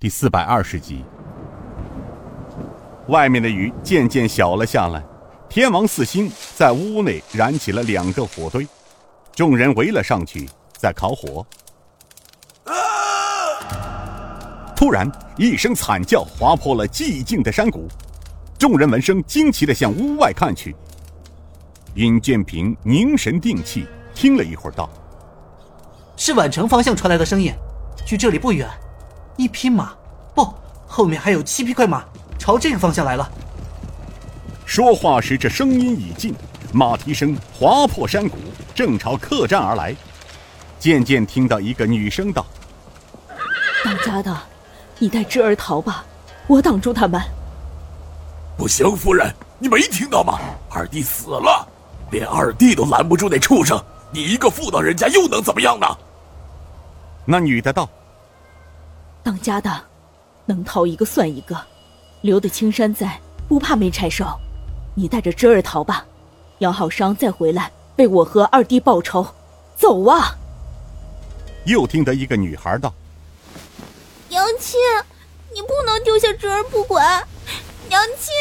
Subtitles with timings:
[0.00, 1.04] 第四百二十集。
[3.08, 5.04] 外面的雨渐渐小了下来，
[5.46, 8.66] 天王四星在屋内燃起了两个火堆，
[9.34, 11.46] 众人围了上去，在烤火。
[14.74, 17.86] 突然，一声惨叫划破了寂静的山谷，
[18.58, 20.74] 众人闻声惊奇的向屋外看去。
[21.96, 24.88] 尹建平凝神定气，听了一会儿，道
[26.16, 27.52] ：“是宛城方向传来的声音，
[28.06, 28.66] 距这里不远。”
[29.40, 29.94] 一匹马，
[30.34, 30.46] 不，
[30.86, 32.04] 后面还有七匹快马，
[32.38, 33.26] 朝这个方向来了。
[34.66, 36.34] 说话时，这声音已近，
[36.74, 38.36] 马蹄声划破山谷，
[38.74, 39.96] 正朝客栈而来。
[40.78, 42.44] 渐渐听到一个女声道
[43.82, 44.36] ：“当家的，
[44.98, 46.04] 你带侄儿逃吧，
[46.46, 47.18] 我挡住他们。”
[48.58, 50.38] 不行，夫人，你没听到吗？
[50.68, 51.66] 二弟死了，
[52.10, 55.86] 连二弟都拦不住那畜生，你一个妇道人家又能怎么样呢？
[57.24, 57.88] 那女的道。
[59.22, 59.84] 当家的，
[60.46, 61.60] 能逃一个算一个，
[62.22, 64.38] 留得青山在，不怕没柴烧。
[64.94, 66.04] 你带着侄儿逃吧，
[66.58, 69.26] 养好伤再回来为我和二弟报仇。
[69.76, 70.36] 走啊！
[71.64, 72.92] 又听得一个女孩道
[74.28, 74.78] ：“娘亲，
[75.54, 77.26] 你不能丢下侄儿不管。
[77.88, 78.34] 娘亲，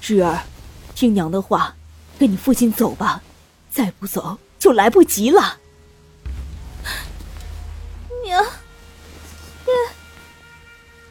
[0.00, 0.44] 侄儿，
[0.94, 1.74] 听娘的话，
[2.20, 3.20] 跟你父亲走吧，
[3.68, 5.58] 再不走就来不及了。”
[8.22, 8.44] 娘。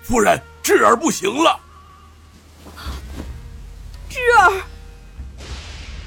[0.10, 1.60] 夫人，智儿不行了。
[4.10, 4.64] 智儿，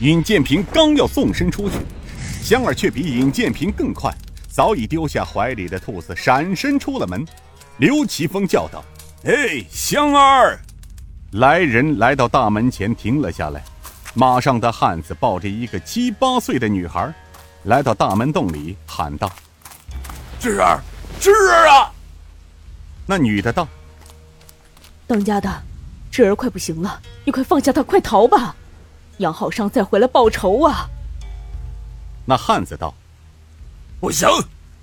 [0.00, 1.76] 尹建平刚要纵身出去，
[2.42, 4.12] 香儿却比尹建平更快，
[4.50, 7.24] 早已丢下怀里的兔子，闪身出了门。
[7.76, 8.82] 刘奇峰叫道
[9.22, 10.58] ：“哎，香儿！”
[11.30, 13.62] 来人来到大门前停了下来，
[14.14, 17.14] 马上的汉子抱着一个七八岁的女孩，
[17.62, 19.30] 来到大门洞里喊道
[20.42, 20.80] ：“智儿，
[21.20, 21.92] 智儿啊！”
[23.06, 23.68] 那女的道。
[25.12, 25.62] 当家的，
[26.10, 28.56] 侄儿快不行了，你快放下他，快逃吧，
[29.18, 30.88] 养好伤再回来报仇啊！
[32.24, 32.94] 那汉子道
[34.00, 34.26] ：“不行，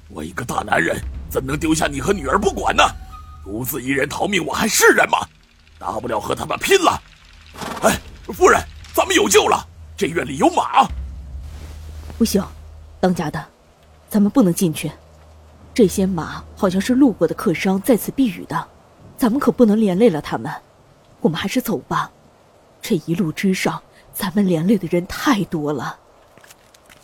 [0.08, 1.02] 我一个大男人
[1.32, 2.84] 怎能丢下你和女儿不管呢？
[3.44, 5.18] 独自一人逃命，我还是人吗？
[5.80, 7.02] 大不了和他们拼了！
[7.82, 8.62] 哎，夫人，
[8.94, 10.88] 咱们有救了，这院里有马。
[12.20, 12.40] 不行，
[13.00, 13.44] 当家的，
[14.12, 14.92] 咱们不能进去，
[15.74, 18.68] 这些马好像是路过的客商在此避雨的。”
[19.20, 20.50] 咱们可不能连累了他们，
[21.20, 22.10] 我们还是走吧。
[22.82, 23.82] 这一路之上，
[24.14, 26.00] 咱们连累的人太多了。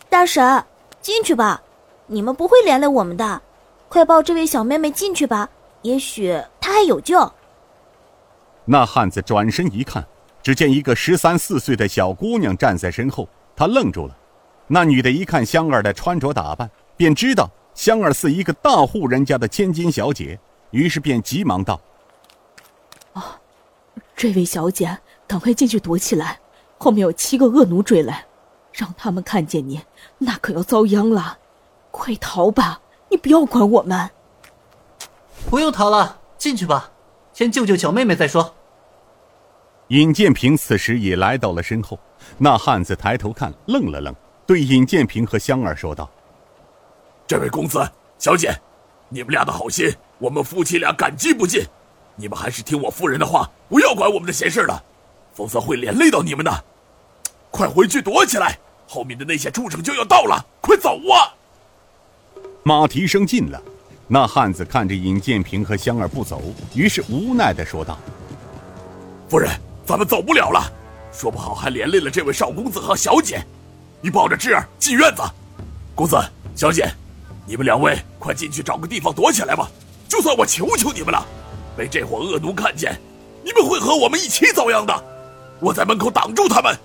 [0.08, 0.64] 大婶，
[1.02, 1.62] 进去吧，
[2.08, 3.42] 你们不会连累我们的。
[3.90, 5.50] 快抱这位小妹妹进去吧，
[5.82, 7.30] 也许她还有救。
[8.64, 10.06] 那汉子转身一看，
[10.42, 13.28] 只见一个十三四岁的小姑娘站在身后，
[13.58, 14.16] 他愣住了。
[14.68, 20.40] 那女的一看香儿的穿着打扮，便知道香儿是一个大户人家的千金小姐，
[20.72, 21.78] 于是便急忙道。
[23.16, 23.24] 哦，
[24.16, 26.40] 这位小姐，赶快进去躲起来，
[26.78, 28.26] 后面有七个恶奴追来，
[28.72, 29.82] 让他们看见你，
[30.18, 31.40] 那可要遭殃了。
[31.92, 34.10] 快逃吧，你不要管我们。
[35.50, 36.92] 不用逃了，进去吧，
[37.34, 38.54] 先救救小妹妹再说。
[39.90, 41.98] 尹建平此时也来到了身后，
[42.38, 44.14] 那汉子抬头看，愣了愣，
[44.46, 46.10] 对尹建平和香儿说道
[47.26, 48.54] ：“这位公子、小姐，
[49.08, 51.64] 你们俩的好心，我们夫妻俩感激不尽。”
[52.16, 54.82] 你们还是听我夫人的话，不要管我们的闲事了，
[55.34, 56.64] 否则会连累到你们的。
[57.52, 61.36] 快回去躲起来，后面的那些畜生就要到了，快走啊！
[62.64, 63.62] 马蹄声近了，
[64.08, 66.42] 那汉子看着尹建平和香儿不走，
[66.74, 67.98] 于是无奈的说道
[69.30, 69.52] ：“夫人，
[69.86, 70.72] 咱们走不了了，
[71.12, 73.44] 说不好还连累了这位少公子和小姐。
[74.02, 75.22] 你抱着智儿进院子，
[75.94, 76.18] 公子、
[76.56, 76.90] 小姐，
[77.46, 79.70] 你们两位快进去找个地方躲起来吧。
[80.08, 81.26] 就算我求求你们了。”
[81.78, 83.00] 被这伙恶奴看见，
[83.44, 85.04] 你们会和我们一起遭殃的。
[85.60, 86.78] 我在门口挡住他们。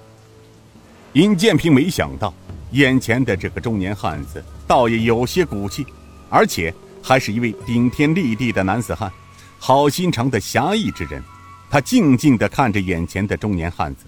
[1.14, 2.32] 尹建平没想到，
[2.72, 5.84] 眼前的这个中年汉子倒也有些骨气，
[6.28, 9.10] 而且还是一位顶天立地的男子汉，
[9.58, 11.22] 好心肠的侠义之人。
[11.68, 14.04] 他静静地看着眼前的中年汉子，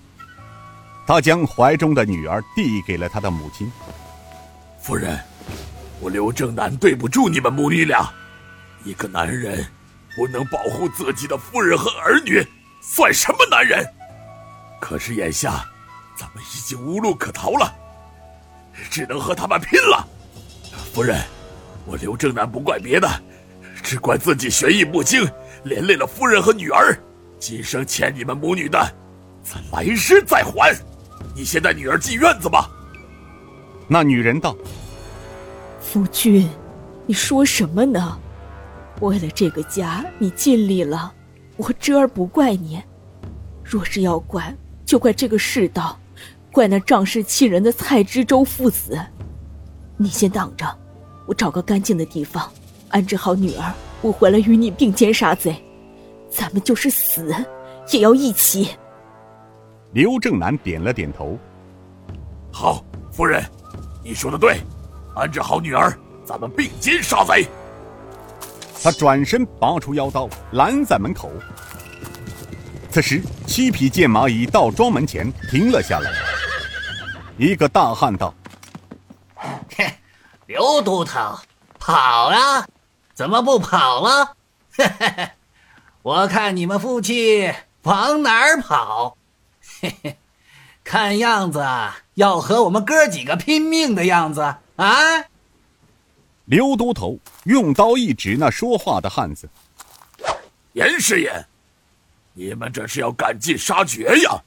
[1.06, 3.70] 他将怀中的女儿递给了他的母亲。
[4.80, 5.18] 夫人，
[6.00, 8.12] 我刘正南对不住你们母女俩，
[8.84, 9.64] 一个男人。
[10.16, 12.46] 不能保护自己的夫人和儿女，
[12.80, 13.84] 算什么男人？
[14.80, 15.64] 可是眼下，
[16.16, 17.72] 咱们已经无路可逃了，
[18.90, 20.06] 只能和他们拼了。
[20.92, 21.22] 夫人，
[21.86, 23.08] 我刘正南不怪别的，
[23.82, 25.26] 只怪自己学艺不精，
[25.64, 26.98] 连累了夫人和女儿。
[27.38, 28.78] 今生欠你们母女的，
[29.42, 30.76] 咱来世再还。
[31.34, 32.68] 你先带女儿进院子吧。
[33.88, 34.56] 那女人道
[35.80, 36.48] ：“夫君，
[37.06, 38.18] 你说什么呢？”
[39.00, 41.12] 为了这个家，你尽力了，
[41.56, 42.80] 我知而不怪你。
[43.64, 44.54] 若是要怪，
[44.84, 45.98] 就怪这个世道，
[46.52, 49.00] 怪那仗势欺人的蔡知州父子。
[49.96, 50.66] 你先挡着，
[51.26, 52.50] 我找个干净的地方
[52.90, 53.72] 安置好女儿，
[54.02, 55.54] 我回来与你并肩杀贼。
[56.30, 57.34] 咱们就是死，
[57.90, 58.70] 也要一起。
[59.92, 61.38] 刘正南点了点头。
[62.50, 63.42] 好，夫人，
[64.02, 64.60] 你说的对，
[65.14, 65.92] 安置好女儿，
[66.24, 67.46] 咱们并肩杀贼。
[68.82, 71.30] 他转身拔出腰刀，拦在门口。
[72.90, 76.10] 此时，七匹剑马已到庄门前停了下来。
[77.38, 78.34] 一个大汉道
[79.76, 79.94] ：“嘿，
[80.46, 81.38] 刘都头，
[81.78, 81.94] 跑
[82.28, 82.66] 啊！
[83.14, 84.34] 怎么不跑了？
[84.76, 85.30] 嘿嘿嘿，
[86.02, 87.52] 我看你们夫妻
[87.82, 89.16] 往哪儿跑？
[89.80, 90.16] 嘿嘿，
[90.82, 91.64] 看样子
[92.14, 95.24] 要和我们哥几个拼命的样子啊！”
[96.44, 99.48] 刘都头用刀一指那说话的汉子
[100.74, 101.32] ：“严师爷。”
[102.34, 104.42] 你们这是要赶尽杀绝呀！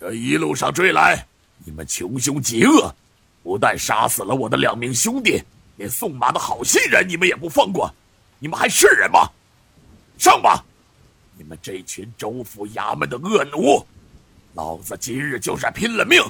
[0.00, 1.26] 这一路上追来，
[1.64, 2.94] 你们穷凶极恶，
[3.42, 5.42] 不但杀死了我的两名兄弟，
[5.76, 7.92] 连送马的好心人你们也不放过，
[8.38, 9.28] 你们还是人吗？
[10.18, 10.64] 上吧！
[11.36, 13.86] 你们这群州府衙门的恶奴，
[14.54, 16.22] 老子今日就算拼了命，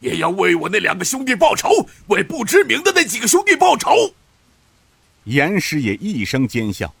[0.00, 1.68] 也要为我那两个兄弟报仇，
[2.06, 3.90] 为不知名的那几个兄弟报仇！
[5.24, 6.94] 严师爷一声尖笑：“。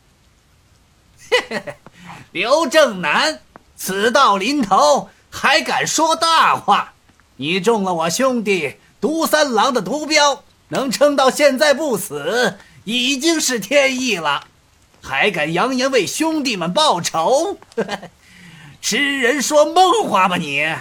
[2.32, 3.40] ”刘正南，
[3.76, 6.92] 此道临头还敢说大话？
[7.36, 14.46] 你中了我兄弟毒三郎的毒镖，能撑到现在不死，已经是天意了，
[15.02, 17.58] 还敢扬言为兄弟们报仇？
[18.80, 20.74] 痴人说梦话吧你！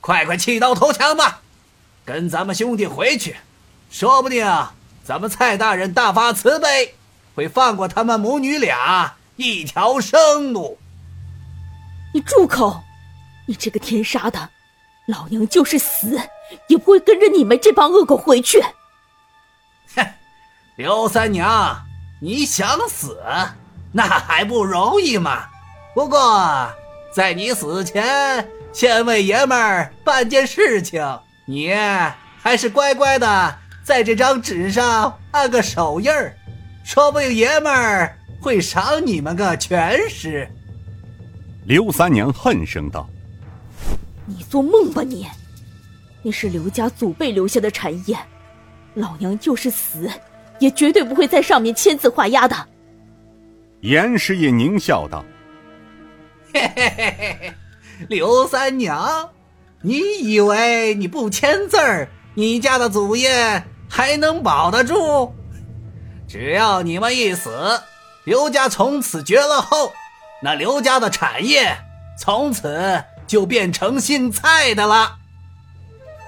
[0.00, 1.42] 快快弃刀投降吧，
[2.04, 3.36] 跟咱们兄弟回去，
[3.90, 4.44] 说不定
[5.04, 6.94] 咱们蔡大人大发慈悲，
[7.34, 10.78] 会放过他们母女俩一条生路。
[12.14, 12.82] 你住口！
[13.46, 14.50] 你这个天杀的，
[15.06, 16.20] 老娘就是死
[16.68, 18.62] 也不会跟着你们这帮恶狗回去。
[19.96, 20.06] 哼，
[20.76, 21.84] 刘三娘，
[22.20, 23.20] 你想死，
[23.92, 25.48] 那还不容易吗？
[25.94, 26.72] 不过
[27.12, 31.74] 在你死前，先为爷们儿办件事情，你
[32.40, 36.36] 还是乖乖的在这张纸上按个手印儿，
[36.84, 40.48] 说不定爷们儿会赏你们个全尸。
[41.64, 43.08] 刘三娘恨声道
[44.26, 45.26] ：“你做梦吧你！
[46.22, 48.16] 那是刘家祖辈留下的产业，
[48.94, 50.08] 老娘就是死，
[50.60, 52.56] 也绝对不会在上面签字画押的。”
[53.82, 55.24] 严师爷狞笑道
[56.54, 57.52] ：“嘿嘿嘿嘿，
[58.08, 59.28] 刘三娘，
[59.80, 63.62] 你以为你不签字儿，你家的祖业
[63.94, 65.30] 还能保得住？
[66.26, 67.78] 只要你们一死，
[68.24, 69.92] 刘家从此绝了后。”
[70.40, 71.76] 那刘家的产业
[72.18, 75.14] 从此就变成姓蔡的了。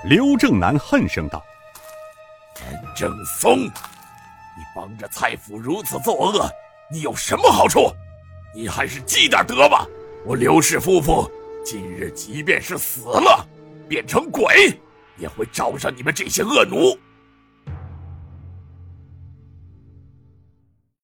[0.04, 1.42] 刘正南恨声道
[2.70, 3.70] ：“严正松，你
[4.76, 6.48] 帮着蔡府如此作恶，
[6.92, 7.90] 你有什么好处？
[8.54, 9.86] 你还是积点德吧。
[10.26, 11.28] 我刘氏夫妇
[11.64, 13.44] 今日即便是死了，
[13.88, 14.78] 变成鬼，
[15.16, 16.94] 也会找上你们这些恶奴。”